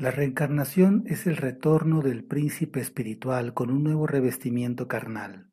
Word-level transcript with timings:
La 0.00 0.12
reencarnación 0.12 1.02
es 1.08 1.26
el 1.26 1.36
retorno 1.36 2.02
del 2.02 2.22
príncipe 2.22 2.78
espiritual 2.78 3.52
con 3.52 3.68
un 3.68 3.82
nuevo 3.82 4.06
revestimiento 4.06 4.86
carnal. 4.86 5.50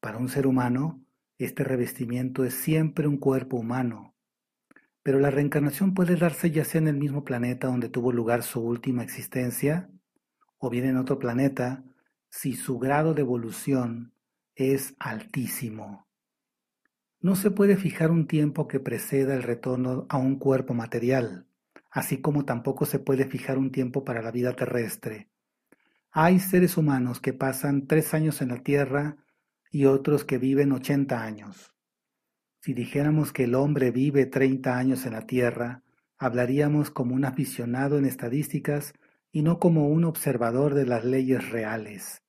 Para 0.00 0.18
un 0.18 0.28
ser 0.28 0.48
humano, 0.48 1.04
este 1.38 1.62
revestimiento 1.62 2.44
es 2.44 2.52
siempre 2.54 3.06
un 3.06 3.18
cuerpo 3.18 3.58
humano, 3.58 4.16
pero 5.04 5.20
la 5.20 5.30
reencarnación 5.30 5.94
puede 5.94 6.16
darse 6.16 6.50
ya 6.50 6.64
sea 6.64 6.80
en 6.80 6.88
el 6.88 6.96
mismo 6.96 7.22
planeta 7.22 7.68
donde 7.68 7.88
tuvo 7.88 8.10
lugar 8.10 8.42
su 8.42 8.60
última 8.60 9.04
existencia, 9.04 9.88
o 10.58 10.68
bien 10.68 10.86
en 10.86 10.96
otro 10.96 11.20
planeta, 11.20 11.84
si 12.28 12.54
su 12.54 12.76
grado 12.80 13.14
de 13.14 13.22
evolución 13.22 14.14
es 14.56 14.96
altísimo. 14.98 16.08
No 17.20 17.36
se 17.36 17.52
puede 17.52 17.76
fijar 17.76 18.10
un 18.10 18.26
tiempo 18.26 18.66
que 18.66 18.80
preceda 18.80 19.32
el 19.32 19.44
retorno 19.44 20.06
a 20.08 20.18
un 20.18 20.40
cuerpo 20.40 20.74
material 20.74 21.46
así 21.90 22.20
como 22.20 22.44
tampoco 22.44 22.86
se 22.86 22.98
puede 22.98 23.26
fijar 23.26 23.58
un 23.58 23.72
tiempo 23.72 24.04
para 24.04 24.22
la 24.22 24.30
vida 24.30 24.54
terrestre. 24.54 25.28
Hay 26.10 26.40
seres 26.40 26.76
humanos 26.76 27.20
que 27.20 27.32
pasan 27.32 27.86
tres 27.86 28.14
años 28.14 28.42
en 28.42 28.48
la 28.48 28.62
Tierra 28.62 29.16
y 29.70 29.84
otros 29.84 30.24
que 30.24 30.38
viven 30.38 30.72
ochenta 30.72 31.22
años. 31.22 31.72
Si 32.62 32.74
dijéramos 32.74 33.32
que 33.32 33.44
el 33.44 33.54
hombre 33.54 33.90
vive 33.90 34.26
treinta 34.26 34.76
años 34.76 35.06
en 35.06 35.12
la 35.12 35.26
Tierra, 35.26 35.82
hablaríamos 36.18 36.90
como 36.90 37.14
un 37.14 37.24
aficionado 37.24 37.96
en 37.96 38.04
estadísticas 38.04 38.92
y 39.32 39.42
no 39.42 39.58
como 39.58 39.88
un 39.88 40.04
observador 40.04 40.74
de 40.74 40.86
las 40.86 41.04
leyes 41.04 41.50
reales. 41.50 42.22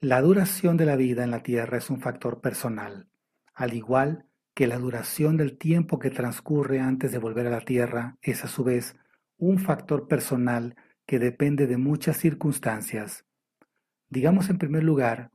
La 0.00 0.20
duración 0.20 0.76
de 0.76 0.86
la 0.86 0.96
vida 0.96 1.22
en 1.22 1.30
la 1.30 1.42
Tierra 1.42 1.78
es 1.78 1.90
un 1.90 2.00
factor 2.00 2.40
personal, 2.40 3.08
al 3.54 3.74
igual 3.74 4.26
que 4.54 4.66
la 4.66 4.78
duración 4.78 5.36
del 5.36 5.56
tiempo 5.56 5.98
que 5.98 6.10
transcurre 6.10 6.80
antes 6.80 7.12
de 7.12 7.18
volver 7.18 7.46
a 7.46 7.50
la 7.50 7.60
Tierra 7.60 8.16
es 8.20 8.44
a 8.44 8.48
su 8.48 8.64
vez 8.64 8.96
un 9.38 9.58
factor 9.58 10.08
personal 10.08 10.76
que 11.06 11.18
depende 11.18 11.66
de 11.66 11.78
muchas 11.78 12.16
circunstancias. 12.18 13.24
Digamos 14.08 14.50
en 14.50 14.58
primer 14.58 14.84
lugar 14.84 15.30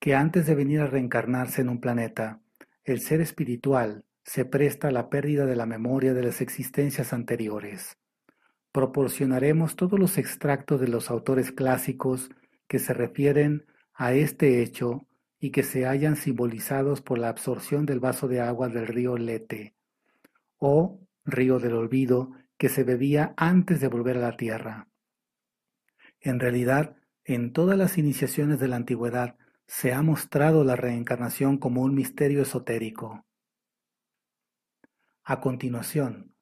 que 0.00 0.14
antes 0.14 0.46
de 0.46 0.54
venir 0.54 0.80
a 0.80 0.86
reencarnarse 0.86 1.60
en 1.62 1.68
un 1.68 1.80
planeta, 1.80 2.40
el 2.84 3.00
ser 3.00 3.20
espiritual 3.20 4.04
se 4.24 4.44
presta 4.44 4.88
a 4.88 4.92
la 4.92 5.10
pérdida 5.10 5.46
de 5.46 5.56
la 5.56 5.66
memoria 5.66 6.12
de 6.12 6.22
las 6.22 6.40
existencias 6.40 7.12
anteriores. 7.12 7.98
Proporcionaremos 8.72 9.76
todos 9.76 9.98
los 9.98 10.18
extractos 10.18 10.80
de 10.80 10.88
los 10.88 11.10
autores 11.10 11.52
clásicos 11.52 12.30
que 12.68 12.78
se 12.78 12.94
refieren 12.94 13.66
a 13.94 14.12
este 14.12 14.62
hecho 14.62 15.06
y 15.40 15.50
que 15.50 15.62
se 15.62 15.86
hayan 15.86 16.16
simbolizados 16.16 17.00
por 17.00 17.18
la 17.18 17.30
absorción 17.30 17.86
del 17.86 17.98
vaso 17.98 18.28
de 18.28 18.40
agua 18.40 18.68
del 18.68 18.86
río 18.86 19.16
Lete, 19.16 19.74
o 20.58 21.00
río 21.24 21.58
del 21.58 21.72
olvido 21.72 22.32
que 22.58 22.68
se 22.68 22.84
bebía 22.84 23.32
antes 23.36 23.80
de 23.80 23.88
volver 23.88 24.18
a 24.18 24.20
la 24.20 24.36
tierra. 24.36 24.88
En 26.20 26.38
realidad, 26.38 26.96
en 27.24 27.52
todas 27.52 27.78
las 27.78 27.96
iniciaciones 27.96 28.60
de 28.60 28.68
la 28.68 28.76
antigüedad 28.76 29.36
se 29.66 29.94
ha 29.94 30.02
mostrado 30.02 30.62
la 30.62 30.76
reencarnación 30.76 31.56
como 31.56 31.82
un 31.82 31.94
misterio 31.94 32.42
esotérico. 32.42 33.24
A 35.24 35.40
continuación, 35.40 36.34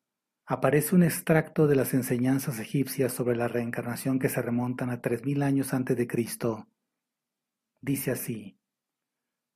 aparece 0.44 0.96
un 0.96 1.04
extracto 1.04 1.66
de 1.66 1.76
las 1.76 1.94
enseñanzas 1.94 2.58
egipcias 2.58 3.12
sobre 3.12 3.36
la 3.36 3.46
reencarnación 3.46 4.18
que 4.18 4.28
se 4.28 4.42
remontan 4.42 4.90
a 4.90 5.00
tres 5.00 5.24
mil 5.24 5.42
años 5.42 5.74
antes 5.74 5.96
de 5.96 6.06
Cristo. 6.08 6.66
Dice 7.80 8.10
así: 8.10 8.57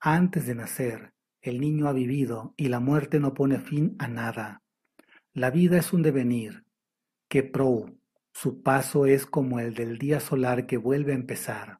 antes 0.05 0.47
de 0.47 0.57
nacer, 0.57 1.15
el 1.41 1.61
niño 1.61 1.87
ha 1.87 1.93
vivido 1.93 2.55
y 2.57 2.69
la 2.69 2.81
muerte 2.81 3.21
no 3.21 3.35
pone 3.35 3.61
fin 3.61 3.95
a 4.01 4.09
nada. 4.09 4.63
La 5.33 5.51
vida 5.51 5.79
es 5.79 5.93
un 5.93 6.03
devenir, 6.03 6.65
que 7.29 7.45
pro, 7.45 7.87
su 8.33 8.63
paso 8.63 9.07
es 9.07 9.27
como 9.27 9.61
el 9.61 9.75
del 9.75 9.99
día 9.99 10.19
solar 10.19 10.67
que 10.67 10.77
vuelve 10.77 11.13
a 11.13 11.15
empezar. 11.15 11.79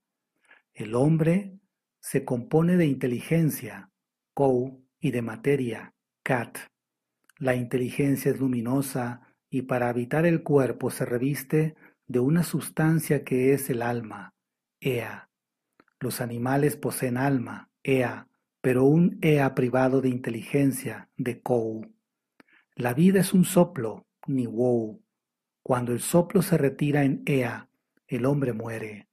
El 0.73 0.95
hombre 0.95 1.59
se 2.01 2.25
compone 2.25 2.77
de 2.77 2.87
inteligencia, 2.87 3.91
kou, 4.35 4.87
y 5.01 5.11
de 5.11 5.21
materia, 5.21 5.95
cat. 6.23 6.59
La 7.39 7.57
inteligencia 7.57 8.31
es 8.31 8.39
luminosa 8.39 9.35
y 9.51 9.63
para 9.63 9.89
habitar 9.89 10.27
el 10.27 10.45
cuerpo 10.45 10.91
se 10.91 11.05
reviste 11.05 11.75
de 12.07 12.21
una 12.21 12.45
sustancia 12.45 13.25
que 13.25 13.53
es 13.53 13.69
el 13.69 13.83
alma, 13.83 14.33
ea. 14.81 15.29
Los 15.99 16.21
animales 16.21 16.77
poseen 16.77 17.17
alma, 17.17 17.72
Ea, 17.85 18.29
pero 18.61 18.85
un 18.85 19.19
Ea 19.23 19.55
privado 19.55 20.01
de 20.01 20.09
inteligencia, 20.09 21.09
de 21.17 21.41
Kou. 21.41 21.93
La 22.77 22.95
vida 22.95 23.21
es 23.21 23.35
un 23.35 23.45
soplo, 23.45 24.07
ni 24.27 24.47
Wou. 24.47 25.03
Cuando 25.63 25.93
el 25.93 26.01
soplo 26.01 26.43
se 26.43 26.57
retira 26.57 27.05
en 27.05 27.23
Ea, 27.27 27.69
el 28.07 28.25
hombre 28.25 28.53
muere. 28.53 29.09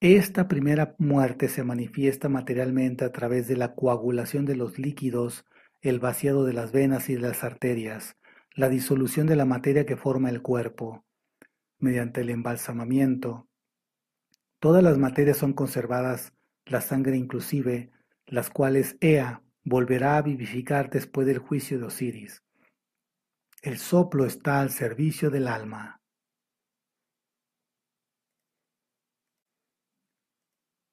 Esta 0.00 0.46
primera 0.46 0.94
muerte 0.98 1.48
se 1.48 1.64
manifiesta 1.64 2.28
materialmente 2.28 3.04
a 3.04 3.10
través 3.10 3.48
de 3.48 3.56
la 3.56 3.74
coagulación 3.74 4.44
de 4.44 4.54
los 4.54 4.78
líquidos, 4.78 5.44
el 5.80 5.98
vaciado 5.98 6.44
de 6.44 6.52
las 6.52 6.70
venas 6.70 7.08
y 7.08 7.14
de 7.14 7.20
las 7.20 7.42
arterias, 7.42 8.16
la 8.54 8.68
disolución 8.68 9.26
de 9.26 9.36
la 9.36 9.44
materia 9.44 9.86
que 9.86 9.96
forma 9.96 10.30
el 10.30 10.40
cuerpo, 10.40 11.04
mediante 11.78 12.20
el 12.20 12.30
embalsamamiento. 12.30 13.48
Todas 14.60 14.84
las 14.84 14.98
materias 14.98 15.36
son 15.36 15.52
conservadas 15.52 16.32
la 16.68 16.80
sangre 16.80 17.16
inclusive, 17.16 17.90
las 18.26 18.50
cuales 18.50 18.96
Ea 19.00 19.42
volverá 19.64 20.16
a 20.16 20.22
vivificar 20.22 20.90
después 20.90 21.26
del 21.26 21.38
juicio 21.38 21.78
de 21.78 21.86
Osiris. 21.86 22.42
El 23.62 23.78
soplo 23.78 24.24
está 24.24 24.60
al 24.60 24.70
servicio 24.70 25.30
del 25.30 25.48
alma. 25.48 26.00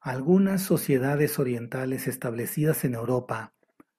Algunas 0.02 0.62
sociedades 0.62 1.40
orientales 1.40 2.08
establecidas 2.08 2.86
en 2.86 2.94
Europa 2.94 3.54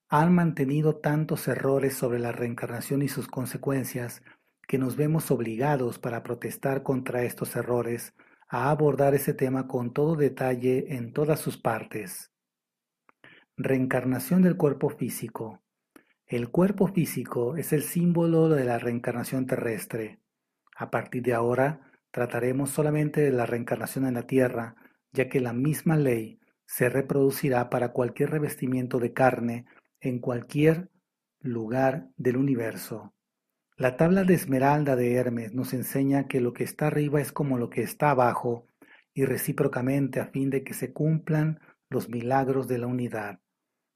han 0.08 0.32
mantenido 0.34 0.96
tantos 0.96 1.48
errores 1.48 1.94
sobre 1.94 2.20
la 2.20 2.32
reencarnación 2.32 3.02
y 3.02 3.08
sus 3.08 3.26
consecuencias 3.26 4.22
que 4.68 4.78
nos 4.78 4.96
vemos 4.96 5.30
obligados 5.30 5.98
para 5.98 6.22
protestar 6.22 6.82
contra 6.82 7.24
estos 7.24 7.56
errores 7.56 8.14
a 8.48 8.70
abordar 8.70 9.14
ese 9.14 9.34
tema 9.34 9.66
con 9.66 9.92
todo 9.92 10.16
detalle 10.16 10.94
en 10.94 11.12
todas 11.12 11.40
sus 11.40 11.56
partes. 11.56 12.32
Reencarnación 13.56 14.42
del 14.42 14.56
cuerpo 14.56 14.90
físico. 14.90 15.62
El 16.26 16.50
cuerpo 16.50 16.88
físico 16.88 17.56
es 17.56 17.72
el 17.72 17.82
símbolo 17.82 18.48
de 18.48 18.64
la 18.64 18.78
reencarnación 18.78 19.46
terrestre. 19.46 20.20
A 20.76 20.90
partir 20.90 21.22
de 21.22 21.34
ahora 21.34 21.92
trataremos 22.10 22.70
solamente 22.70 23.20
de 23.20 23.32
la 23.32 23.46
reencarnación 23.46 24.06
en 24.06 24.14
la 24.14 24.26
Tierra, 24.26 24.76
ya 25.12 25.28
que 25.28 25.40
la 25.40 25.52
misma 25.52 25.96
ley 25.96 26.40
se 26.66 26.88
reproducirá 26.88 27.70
para 27.70 27.92
cualquier 27.92 28.30
revestimiento 28.30 28.98
de 28.98 29.12
carne 29.12 29.66
en 30.00 30.18
cualquier 30.18 30.90
lugar 31.40 32.08
del 32.16 32.36
universo. 32.36 33.15
La 33.78 33.98
tabla 33.98 34.24
de 34.24 34.32
esmeralda 34.32 34.96
de 34.96 35.12
Hermes 35.12 35.52
nos 35.52 35.74
enseña 35.74 36.28
que 36.28 36.40
lo 36.40 36.54
que 36.54 36.64
está 36.64 36.86
arriba 36.86 37.20
es 37.20 37.30
como 37.30 37.58
lo 37.58 37.68
que 37.68 37.82
está 37.82 38.10
abajo, 38.10 38.66
y 39.12 39.26
recíprocamente 39.26 40.18
a 40.18 40.28
fin 40.28 40.48
de 40.48 40.64
que 40.64 40.72
se 40.72 40.94
cumplan 40.94 41.60
los 41.90 42.08
milagros 42.08 42.68
de 42.68 42.78
la 42.78 42.86
unidad. 42.86 43.40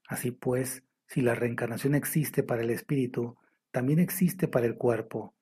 Así 0.07 0.29
pues, 0.29 0.83
si 1.07 1.21
la 1.21 1.33
reencarnación 1.33 1.95
existe 1.95 2.43
para 2.43 2.61
el 2.61 2.69
espíritu, 2.69 3.37
también 3.71 3.97
existe 3.97 4.47
para 4.47 4.67
el 4.67 4.75
cuerpo. 4.75 5.33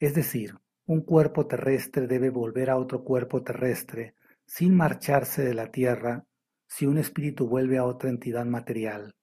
Es 0.00 0.16
decir, 0.16 0.56
un 0.84 1.02
cuerpo 1.02 1.46
terrestre 1.46 2.08
debe 2.08 2.30
volver 2.30 2.70
a 2.70 2.78
otro 2.78 3.04
cuerpo 3.04 3.44
terrestre 3.44 4.16
sin 4.46 4.74
marcharse 4.74 5.44
de 5.44 5.54
la 5.54 5.70
tierra 5.70 6.24
si 6.66 6.86
un 6.86 6.98
espíritu 6.98 7.46
vuelve 7.46 7.78
a 7.78 7.84
otra 7.84 8.10
entidad 8.10 8.46
material. 8.46 9.14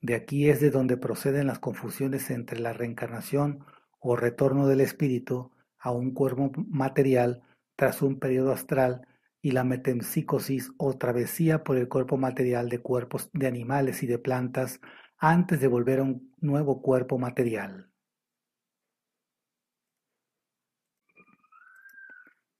De 0.00 0.14
aquí 0.14 0.48
es 0.48 0.60
de 0.60 0.70
donde 0.70 0.96
proceden 0.96 1.48
las 1.48 1.58
confusiones 1.58 2.30
entre 2.30 2.60
la 2.60 2.72
reencarnación 2.72 3.64
o 3.98 4.16
retorno 4.16 4.66
del 4.66 4.80
espíritu 4.80 5.50
a 5.78 5.90
un 5.90 6.12
cuerpo 6.12 6.50
material 6.68 7.42
tras 7.76 8.02
un 8.02 8.18
periodo 8.18 8.52
astral 8.52 9.06
y 9.40 9.52
la 9.52 9.64
metempsicosis 9.64 10.72
o 10.78 10.96
travesía 10.98 11.62
por 11.62 11.76
el 11.76 11.88
cuerpo 11.88 12.16
material 12.16 12.68
de 12.68 12.80
cuerpos 12.80 13.30
de 13.32 13.46
animales 13.46 14.02
y 14.02 14.06
de 14.06 14.18
plantas 14.18 14.80
antes 15.16 15.60
de 15.60 15.68
volver 15.68 16.00
a 16.00 16.04
un 16.04 16.34
nuevo 16.40 16.82
cuerpo 16.82 17.18
material. 17.18 17.90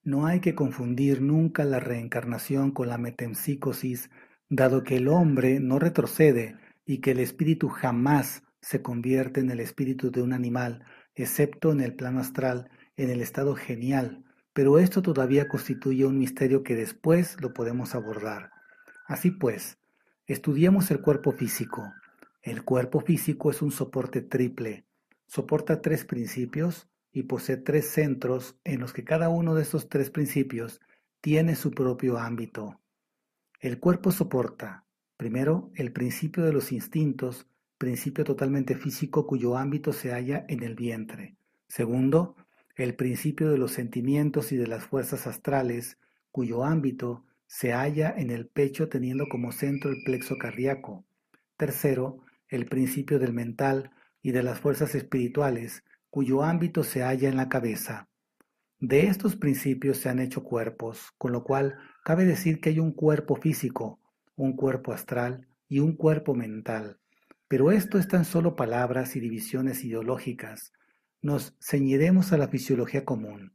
No 0.03 0.27
hay 0.27 0.41
que 0.41 0.55
confundir 0.55 1.21
nunca 1.21 1.65
la 1.65 1.81
reencarnación 1.81 2.71
con 2.71 2.89
la 2.89 2.97
metempsicosis, 2.97 4.11
dado 4.49 4.83
que 4.83 4.97
el 4.97 5.09
hombre 5.09 5.61
no 5.61 5.79
retrocede 5.79 6.57
y 6.87 7.03
que 7.03 7.11
el 7.11 7.21
espíritu 7.21 7.69
jamás 7.69 8.43
se 8.63 8.81
convierte 8.81 9.41
en 9.41 9.51
el 9.51 9.61
espíritu 9.61 10.11
de 10.11 10.23
un 10.23 10.33
animal, 10.33 10.85
excepto 11.23 11.73
en 11.73 11.81
el 11.81 11.95
plano 11.95 12.21
astral, 12.21 12.71
en 12.97 13.11
el 13.11 13.21
estado 13.21 13.55
genial, 13.55 14.25
pero 14.53 14.79
esto 14.79 15.03
todavía 15.03 15.49
constituye 15.49 16.05
un 16.05 16.19
misterio 16.19 16.63
que 16.63 16.75
después 16.75 17.41
lo 17.41 17.53
podemos 17.53 17.95
abordar. 17.95 18.51
Así 19.07 19.31
pues, 19.31 19.79
estudiemos 20.27 20.91
el 20.91 21.01
cuerpo 21.01 21.33
físico. 21.33 21.93
El 22.43 22.65
cuerpo 22.65 23.01
físico 23.01 23.51
es 23.51 23.63
un 23.63 23.73
soporte 23.73 24.21
triple, 24.21 24.87
soporta 25.27 25.81
tres 25.81 26.05
principios 26.05 26.89
y 27.13 27.25
posee 27.25 27.57
tres 27.57 27.89
centros 27.89 28.57
en 28.65 28.81
los 28.81 28.93
que 28.93 29.05
cada 29.05 29.29
uno 29.29 29.55
de 29.55 29.63
estos 29.63 29.89
tres 29.89 30.11
principios 30.11 30.81
tiene 31.21 31.57
su 31.57 31.73
propio 31.73 32.19
ámbito. 32.19 32.81
El 33.61 33.81
cuerpo 33.81 34.13
soporta, 34.13 34.85
primero, 35.17 35.71
el 35.75 35.93
principio 35.93 36.45
de 36.45 36.53
los 36.53 36.71
instintos, 36.71 37.47
principio 37.79 38.25
totalmente 38.25 38.75
físico 38.75 39.27
cuyo 39.27 39.57
ámbito 39.57 39.93
se 39.93 40.11
halla 40.13 40.45
en 40.49 40.63
el 40.63 40.75
vientre. 40.75 41.37
Segundo, 41.69 42.37
el 42.77 42.95
principio 42.95 43.51
de 43.51 43.59
los 43.59 43.73
sentimientos 43.73 44.53
y 44.53 44.57
de 44.57 44.67
las 44.67 44.85
fuerzas 44.85 45.27
astrales, 45.27 45.99
cuyo 46.31 46.65
ámbito 46.65 47.25
se 47.47 47.73
halla 47.73 48.15
en 48.17 48.31
el 48.31 48.47
pecho 48.47 48.89
teniendo 48.89 49.27
como 49.29 49.53
centro 49.53 49.91
el 49.91 50.03
plexo 50.05 50.37
cardíaco. 50.39 51.05
Tercero, 51.57 52.19
el 52.49 52.67
principio 52.67 53.19
del 53.19 53.33
mental 53.33 53.91
y 54.23 54.33
de 54.33 54.43
las 54.43 54.61
fuerzas 54.61 54.95
espirituales, 54.95 55.85
cuyo 56.11 56.43
ámbito 56.43 56.85
se 56.85 57.03
halla 57.03 57.29
en 57.29 57.37
la 57.37 57.49
cabeza. 57.49 58.09
De 58.81 59.07
estos 59.07 59.35
principios 59.37 59.99
se 59.99 60.09
han 60.09 60.21
hecho 60.21 60.45
cuerpos, 60.45 61.13
con 61.19 61.33
lo 61.33 61.43
cual 61.43 61.79
cabe 62.05 62.25
decir 62.25 62.61
que 62.61 62.71
hay 62.71 62.79
un 62.79 62.93
cuerpo 62.93 63.37
físico, 63.37 64.01
un 64.37 64.55
cuerpo 64.55 64.93
astral 64.93 65.49
y 65.69 65.81
un 65.81 65.97
cuerpo 65.97 66.35
mental. 66.35 66.98
Pero 67.49 67.73
esto 67.73 67.99
es 67.99 68.07
tan 68.07 68.27
solo 68.27 68.57
palabras 68.57 69.17
y 69.17 69.21
divisiones 69.21 69.83
ideológicas. 69.83 70.73
Nos 71.23 71.57
ceñiremos 71.61 72.33
a 72.33 72.37
la 72.37 72.49
fisiología 72.49 73.05
común. 73.05 73.55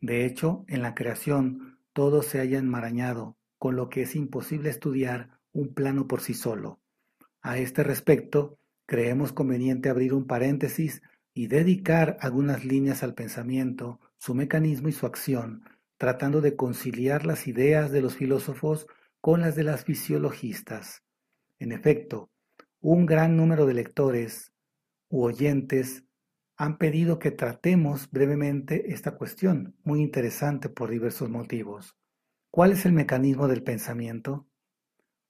De 0.00 0.26
hecho, 0.26 0.64
en 0.68 0.82
la 0.82 0.94
creación 0.94 1.78
todo 1.94 2.22
se 2.22 2.38
haya 2.38 2.58
enmarañado, 2.58 3.38
con 3.58 3.76
lo 3.76 3.88
que 3.88 4.02
es 4.02 4.14
imposible 4.14 4.68
estudiar 4.68 5.40
un 5.52 5.72
plano 5.72 6.06
por 6.06 6.20
sí 6.20 6.34
solo. 6.34 6.80
A 7.40 7.56
este 7.56 7.82
respecto, 7.82 8.58
creemos 8.84 9.32
conveniente 9.32 9.88
abrir 9.88 10.12
un 10.12 10.26
paréntesis 10.26 11.02
y 11.32 11.46
dedicar 11.46 12.18
algunas 12.20 12.64
líneas 12.64 13.02
al 13.02 13.14
pensamiento, 13.14 14.00
su 14.18 14.34
mecanismo 14.34 14.88
y 14.88 14.92
su 14.92 15.06
acción, 15.06 15.64
tratando 15.96 16.40
de 16.42 16.56
conciliar 16.56 17.24
las 17.24 17.46
ideas 17.46 17.90
de 17.90 18.02
los 18.02 18.16
filósofos 18.16 18.86
con 19.20 19.40
las 19.40 19.56
de 19.56 19.64
las 19.64 19.84
fisiologistas. 19.84 21.02
En 21.58 21.72
efecto, 21.72 22.30
un 22.86 23.06
gran 23.06 23.34
número 23.34 23.64
de 23.64 23.72
lectores 23.72 24.52
u 25.08 25.22
oyentes 25.22 26.04
han 26.58 26.76
pedido 26.76 27.18
que 27.18 27.30
tratemos 27.30 28.10
brevemente 28.10 28.92
esta 28.92 29.16
cuestión, 29.16 29.74
muy 29.84 30.02
interesante 30.02 30.68
por 30.68 30.90
diversos 30.90 31.30
motivos. 31.30 31.96
¿Cuál 32.50 32.72
es 32.72 32.84
el 32.84 32.92
mecanismo 32.92 33.48
del 33.48 33.62
pensamiento? 33.62 34.46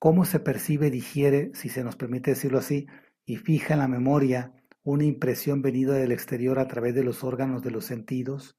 ¿Cómo 0.01 0.25
se 0.25 0.41
percibe, 0.41 0.91
digiere, 0.91 1.53
si 1.55 1.69
se 1.69 1.85
nos 1.85 1.95
permite 1.95 2.33
decirlo 2.33 2.59
así, 2.59 2.89
y 3.25 3.37
fija 3.37 3.75
en 3.75 3.81
la 3.81 3.89
memoria 3.89 4.53
una 4.83 5.05
impresión 5.05 5.62
venida 5.62 5.95
del 5.95 6.11
exterior 6.11 6.59
a 6.59 6.67
través 6.67 6.93
de 6.97 7.05
los 7.05 7.23
órganos 7.23 7.62
de 7.62 7.71
los 7.71 7.85
sentidos, 7.85 8.59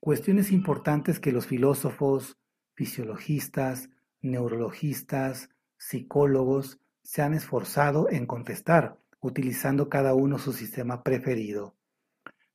cuestiones 0.00 0.50
importantes 0.50 1.20
que 1.20 1.30
los 1.30 1.46
filósofos, 1.46 2.36
fisiologistas, 2.74 3.90
neurologistas, 4.20 5.50
psicólogos 5.76 6.80
se 7.08 7.22
han 7.22 7.32
esforzado 7.32 8.10
en 8.10 8.26
contestar, 8.26 8.98
utilizando 9.20 9.88
cada 9.88 10.12
uno 10.12 10.36
su 10.36 10.52
sistema 10.52 11.02
preferido. 11.02 11.74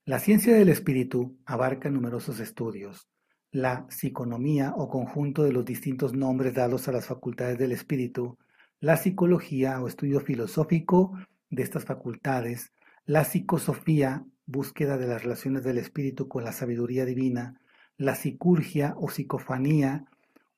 La 0.05 0.19
ciencia 0.19 0.53
del 0.53 0.69
espíritu 0.69 1.39
abarca 1.43 1.89
numerosos 1.89 2.39
estudios. 2.39 3.09
La 3.49 3.87
psiconomía 3.89 4.75
o 4.77 4.89
conjunto 4.89 5.41
de 5.41 5.53
los 5.53 5.65
distintos 5.65 6.13
nombres 6.13 6.53
dados 6.53 6.87
a 6.87 6.91
las 6.91 7.07
facultades 7.07 7.57
del 7.57 7.71
espíritu, 7.71 8.37
la 8.79 8.95
psicología 8.95 9.81
o 9.81 9.87
estudio 9.87 10.19
filosófico 10.19 11.17
de 11.49 11.63
estas 11.63 11.85
facultades, 11.85 12.73
la 13.05 13.23
psicosofía, 13.23 14.23
búsqueda 14.45 14.99
de 14.99 15.07
las 15.07 15.23
relaciones 15.23 15.63
del 15.63 15.79
espíritu 15.79 16.27
con 16.27 16.43
la 16.43 16.51
sabiduría 16.51 17.05
divina, 17.05 17.59
la 17.97 18.13
psicurgia 18.13 18.93
o 18.97 19.07
psicofanía, 19.07 20.05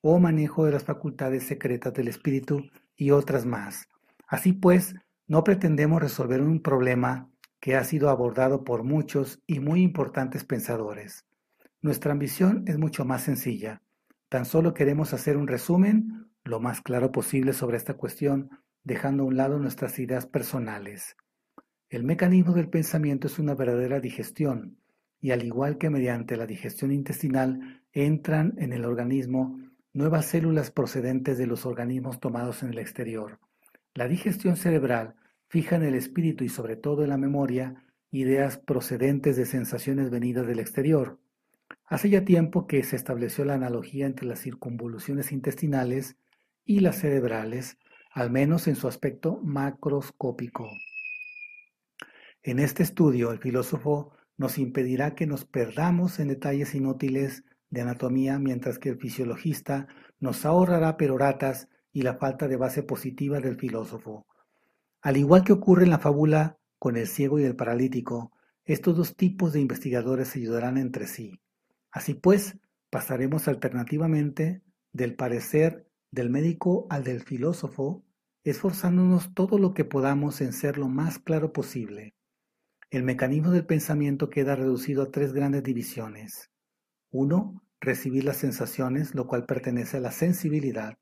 o 0.02 0.20
manejo 0.20 0.66
de 0.66 0.74
las 0.74 0.84
facultades 0.84 1.44
secretas 1.44 1.94
del 1.94 2.10
espíritu 2.10 2.62
y 2.96 3.12
otras 3.12 3.46
más. 3.46 3.88
Así 4.28 4.54
pues, 4.54 4.96
no 5.28 5.44
pretendemos 5.44 6.02
resolver 6.02 6.42
un 6.42 6.62
problema 6.62 7.30
que 7.60 7.76
ha 7.76 7.84
sido 7.84 8.10
abordado 8.10 8.64
por 8.64 8.84
muchos 8.84 9.42
y 9.48 9.60
muy 9.60 9.82
importantes 9.82 10.44
pensadores. 10.44 11.26
Nuestra 11.82 12.12
ambición 12.12 12.64
es 12.68 12.78
mucho 12.78 13.06
más 13.06 13.24
sencilla. 13.24 13.82
Tan 14.30 14.46
solo 14.46 14.74
queremos 14.74 15.14
hacer 15.14 15.38
un 15.38 15.48
resumen 15.48 16.30
lo 16.44 16.60
más 16.60 16.82
claro 16.82 17.12
posible 17.12 17.54
sobre 17.54 17.78
esta 17.78 17.96
cuestión, 17.96 18.50
dejando 18.84 19.24
a 19.24 19.26
un 19.26 19.36
lado 19.36 19.58
nuestras 19.58 19.98
ideas 19.98 20.28
personales. 20.28 21.18
El 21.90 22.04
mecanismo 22.04 22.54
del 22.54 22.70
pensamiento 22.70 23.28
es 23.28 23.40
una 23.40 23.56
verdadera 23.56 24.00
digestión, 24.00 24.78
y 25.20 25.32
al 25.32 25.44
igual 25.44 25.80
que 25.80 25.90
mediante 25.90 26.38
la 26.38 26.46
digestión 26.46 26.92
intestinal 26.92 27.84
entran 27.94 28.54
en 28.58 28.74
el 28.74 28.86
organismo 28.86 29.60
nuevas 29.96 30.26
células 30.26 30.72
procedentes 30.72 31.38
de 31.38 31.48
los 31.48 31.66
organismos 31.66 32.20
tomados 32.20 32.64
en 32.64 32.70
el 32.70 32.80
exterior. 32.80 33.40
La 33.94 34.10
digestión 34.10 34.58
cerebral 34.58 35.16
fija 35.48 35.78
en 35.78 35.84
el 35.84 35.96
espíritu 35.96 36.44
y 36.44 36.50
sobre 36.50 36.76
todo 36.76 37.04
en 37.04 37.10
la 37.10 37.18
memoria 37.18 37.82
ideas 38.12 38.58
procedentes 38.58 39.38
de 39.38 39.46
sensaciones 39.46 40.10
venidas 40.10 40.48
del 40.48 40.60
exterior. 40.60 41.18
Hace 41.86 42.10
ya 42.10 42.26
tiempo 42.26 42.68
que 42.68 42.84
se 42.84 42.98
estableció 42.98 43.46
la 43.46 43.54
analogía 43.54 44.06
entre 44.06 44.28
las 44.28 44.42
circunvoluciones 44.42 45.32
intestinales 45.32 46.18
y 46.66 46.82
las 46.82 46.98
cerebrales, 46.98 47.78
al 48.12 48.32
menos 48.32 48.68
en 48.68 48.76
su 48.76 48.90
aspecto 48.90 49.40
macroscópico. 49.44 50.70
En 52.44 52.60
este 52.60 52.84
estudio, 52.84 53.32
el 53.32 53.40
filósofo 53.40 54.12
nos 54.36 54.58
impedirá 54.58 55.16
que 55.16 55.26
nos 55.26 55.46
perdamos 55.46 56.20
en 56.20 56.28
detalles 56.28 56.76
inútiles 56.76 57.46
de 57.70 57.82
anatomía, 57.82 58.40
mientras 58.40 58.80
que 58.80 58.90
el 58.90 58.98
fisiologista 58.98 59.88
nos 60.20 60.46
ahorrará 60.46 60.98
peroratas 60.98 61.68
y 61.92 62.02
la 62.02 62.16
falta 62.16 62.48
de 62.48 62.58
base 62.58 62.84
positiva 62.84 63.40
del 63.40 63.58
filósofo. 63.58 64.26
Al 65.02 65.18
igual 65.18 65.44
que 65.44 65.54
ocurre 65.54 65.84
en 65.84 65.92
la 65.92 66.00
fábula 66.00 66.58
con 66.80 66.98
el 66.98 67.08
ciego 67.08 67.40
y 67.40 67.44
el 67.44 67.56
paralítico, 67.56 68.32
estos 68.66 68.98
dos 68.98 69.16
tipos 69.16 69.54
de 69.54 69.62
investigadores 69.62 70.30
se 70.30 70.40
ayudarán 70.40 70.78
entre 70.78 71.08
sí. 71.08 71.40
Así 71.92 72.16
pues, 72.16 72.58
pasaremos 72.90 73.48
alternativamente 73.48 74.62
del 74.92 75.16
parecer 75.16 75.88
del 76.12 76.30
médico 76.30 76.88
al 76.90 77.04
del 77.04 77.22
filósofo, 77.22 78.04
esforzándonos 78.44 79.34
todo 79.34 79.58
lo 79.58 79.74
que 79.74 79.86
podamos 79.86 80.42
en 80.42 80.54
ser 80.54 80.78
lo 80.78 80.88
más 80.88 81.20
claro 81.20 81.52
posible. 81.54 82.16
El 82.90 83.04
mecanismo 83.04 83.52
del 83.52 83.66
pensamiento 83.66 84.30
queda 84.30 84.56
reducido 84.56 85.04
a 85.04 85.12
tres 85.12 85.34
grandes 85.34 85.64
divisiones. 85.64 86.50
Uno, 87.18 87.64
recibir 87.80 88.26
las 88.26 88.36
sensaciones, 88.36 89.16
lo 89.16 89.26
cual 89.26 89.46
pertenece 89.46 89.98
a 89.98 90.00
la 90.02 90.12
sensibilidad. 90.12 90.98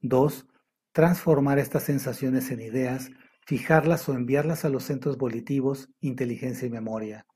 Dos, 0.00 0.46
transformar 0.92 1.58
estas 1.58 1.82
sensaciones 1.82 2.50
en 2.50 2.60
ideas, 2.60 3.10
fijarlas 3.44 4.08
o 4.08 4.14
enviarlas 4.14 4.64
a 4.64 4.70
los 4.70 4.84
centros 4.84 5.18
volitivos, 5.18 5.90
inteligencia 6.00 6.66
y 6.66 6.70
memoria. 6.70 7.26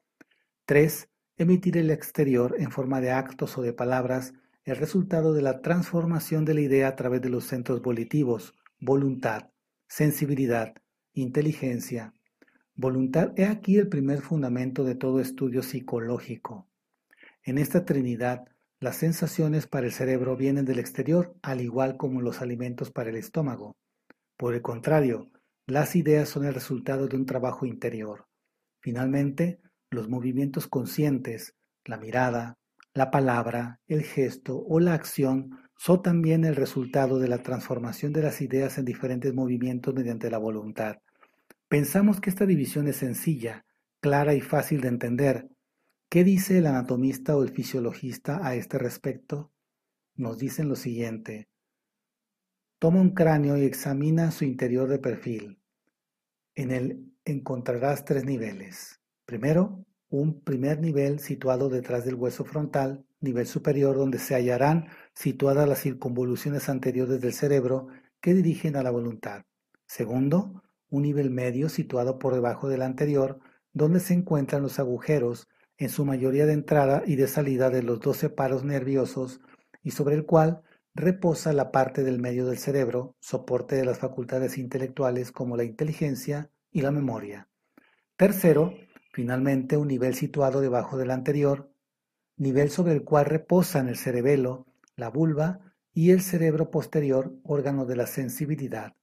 Tres, 0.65 1.11
emitir 1.37 1.77
el 1.77 1.91
exterior 1.91 2.55
en 2.59 2.71
forma 2.71 3.03
de 3.03 3.11
actos 3.11 3.59
o 3.59 3.63
de 3.63 3.75
palabras, 3.75 4.33
el 4.65 4.77
resultado 4.77 5.35
de 5.35 5.43
la 5.43 5.61
transformación 5.61 6.47
de 6.47 6.55
la 6.55 6.63
idea 6.63 6.89
a 6.89 6.97
través 6.97 7.21
de 7.21 7.29
los 7.29 7.45
centros 7.45 7.83
volitivos, 7.83 8.55
voluntad, 8.81 9.51
sensibilidad, 9.89 10.75
inteligencia, 11.13 12.15
Voluntad, 12.79 13.33
he 13.39 13.47
aquí 13.47 13.79
el 13.79 13.89
primer 13.89 14.21
fundamento 14.21 14.85
de 14.85 14.95
todo 14.95 15.19
estudio 15.19 15.63
psicológico. 15.63 16.69
En 17.47 17.59
esta 17.59 17.85
Trinidad, 17.85 18.49
las 18.81 18.97
sensaciones 18.97 19.69
para 19.69 19.87
el 19.87 19.93
cerebro 19.93 20.37
vienen 20.37 20.65
del 20.65 20.81
exterior, 20.81 21.37
al 21.43 21.61
igual 21.61 21.97
como 21.97 22.21
los 22.21 22.43
alimentos 22.43 22.91
para 22.91 23.11
el 23.11 23.17
estómago. 23.17 23.77
Por 24.37 24.55
el 24.55 24.63
contrario, 24.63 25.31
las 25.65 25.95
ideas 25.95 26.29
son 26.29 26.45
el 26.45 26.55
resultado 26.55 27.07
de 27.07 27.17
un 27.17 27.25
trabajo 27.25 27.65
interior. 27.65 28.27
Finalmente, 28.81 29.61
los 29.91 30.09
movimientos 30.09 30.67
conscientes, 30.67 31.55
la 31.85 31.99
mirada, 31.99 32.59
la 32.95 33.13
palabra, 33.13 33.79
el 33.87 34.03
gesto 34.03 34.59
o 34.59 34.81
la 34.81 34.95
acción 34.95 35.57
son 35.77 36.03
también 36.03 36.45
el 36.45 36.57
resultado 36.57 37.21
de 37.21 37.29
la 37.29 37.45
transformación 37.45 38.13
de 38.13 38.23
las 38.23 38.41
ideas 38.41 38.77
en 38.77 38.85
diferentes 38.85 39.33
movimientos 39.33 39.95
mediante 39.95 40.31
la 40.31 40.39
voluntad. 40.39 40.97
Pensamos 41.69 42.21
que 42.21 42.31
esta 42.31 42.45
división 42.45 42.89
es 42.89 42.97
sencilla, 42.97 43.65
clara 44.01 44.35
y 44.35 44.41
fácil 44.41 44.81
de 44.81 44.89
entender. 44.89 45.49
¿Qué 46.09 46.23
dice 46.23 46.59
el 46.59 46.67
anatomista 46.67 47.37
o 47.37 47.43
el 47.43 47.51
fisiologista 47.51 48.47
a 48.47 48.55
este 48.55 48.79
respecto? 48.79 49.51
Nos 50.15 50.39
dicen 50.39 50.69
lo 50.69 50.77
siguiente. 50.77 51.49
Toma 52.79 53.01
un 53.01 53.11
cráneo 53.11 53.57
y 53.57 53.65
examina 53.65 54.31
su 54.31 54.45
interior 54.45 54.89
de 54.89 55.01
perfil. 55.01 55.61
En 56.55 56.71
él 56.71 57.13
encontrarás 57.25 58.05
tres 58.05 58.25
niveles. 58.25 59.01
Primero, 59.25 59.85
un 60.09 60.43
primer 60.43 60.81
nivel 60.81 61.19
situado 61.19 61.69
detrás 61.69 62.05
del 62.05 62.15
hueso 62.15 62.45
frontal, 62.45 63.05
nivel 63.21 63.49
superior 63.49 63.97
donde 63.97 64.21
se 64.21 64.37
hallarán 64.37 64.87
situadas 65.13 65.69
las 65.69 65.81
circunvoluciones 65.81 66.69
anteriores 66.69 67.21
del 67.21 67.33
cerebro 67.33 67.89
que 68.21 68.33
dirigen 68.33 68.77
a 68.77 68.85
la 68.85 68.93
voluntad. 68.93 69.43
Segundo, 69.87 70.63
un 70.89 71.03
nivel 71.03 71.31
medio 71.31 71.69
situado 71.69 72.21
por 72.21 72.33
debajo 72.33 72.69
del 72.69 72.83
anterior, 72.83 73.41
donde 73.73 73.99
se 73.99 74.15
encuentran 74.15 74.63
los 74.63 74.79
agujeros, 74.79 75.49
en 75.79 75.89
su 75.91 76.05
mayoría 76.05 76.47
de 76.47 76.53
entrada 76.53 77.03
y 77.07 77.17
de 77.17 77.29
salida 77.29 77.71
de 77.71 77.83
los 77.83 78.01
doce 78.01 78.31
paros 78.31 78.65
nerviosos, 78.65 79.41
y 79.83 79.93
sobre 79.93 80.15
el 80.15 80.25
cual 80.25 80.63
reposa 80.95 81.53
la 81.53 81.71
parte 81.71 82.03
del 82.03 82.19
medio 82.19 82.47
del 82.47 82.59
cerebro, 82.59 83.15
soporte 83.21 83.77
de 83.77 83.85
las 83.85 83.99
facultades 83.99 84.57
intelectuales 84.57 85.31
como 85.31 85.57
la 85.57 85.65
inteligencia 85.65 86.51
y 86.71 86.81
la 86.81 86.91
memoria. 86.91 87.49
Tercero, 88.17 88.75
finalmente 89.13 89.77
un 89.77 89.89
nivel 89.89 90.15
situado 90.15 90.61
debajo 90.61 90.97
del 90.97 91.11
anterior, 91.11 91.71
nivel 92.39 92.71
sobre 92.71 92.93
el 92.95 93.05
cual 93.05 93.27
reposan 93.27 93.89
el 93.89 93.97
cerebelo, 93.97 94.67
la 94.97 95.11
vulva 95.11 95.61
y 95.93 96.11
el 96.11 96.23
cerebro 96.23 96.71
posterior, 96.71 97.35
órgano 97.43 97.87
de 97.87 97.97
la 97.97 98.07
sensibilidad. 98.07 98.95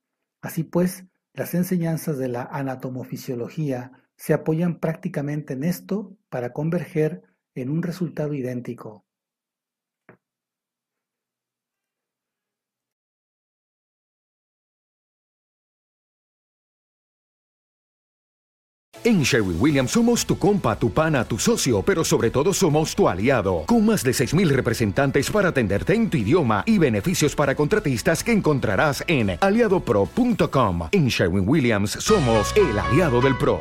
Así 0.41 0.63
pues, 0.63 1.05
las 1.33 1.53
enseñanzas 1.53 2.17
de 2.17 2.27
la 2.27 2.43
anatomofisiología 2.43 4.02
se 4.23 4.33
apoyan 4.33 4.79
prácticamente 4.79 5.51
en 5.51 5.65
esto 5.65 6.15
para 6.29 6.53
converger 6.53 7.23
en 7.55 7.69
un 7.69 7.83
resultado 7.83 8.33
idéntico. 8.33 9.03
En 19.03 19.23
Sherwin 19.23 19.57
Williams 19.59 19.91
somos 19.91 20.25
tu 20.25 20.37
compa, 20.37 20.79
tu 20.79 20.89
pana, 20.93 21.25
tu 21.25 21.37
socio, 21.37 21.81
pero 21.81 22.05
sobre 22.05 22.31
todo 22.31 22.53
somos 22.53 22.95
tu 22.95 23.09
aliado, 23.09 23.65
con 23.65 23.85
más 23.85 24.05
de 24.05 24.11
6.000 24.11 24.47
representantes 24.47 25.29
para 25.29 25.49
atenderte 25.49 25.93
en 25.95 26.09
tu 26.09 26.15
idioma 26.15 26.63
y 26.65 26.77
beneficios 26.77 27.35
para 27.35 27.55
contratistas 27.55 28.23
que 28.23 28.31
encontrarás 28.31 29.03
en 29.07 29.37
aliadopro.com. 29.41 30.87
En 30.93 31.09
Sherwin 31.09 31.43
Williams 31.45 31.91
somos 31.91 32.55
el 32.55 32.79
aliado 32.79 33.19
del 33.19 33.37
PRO. 33.37 33.59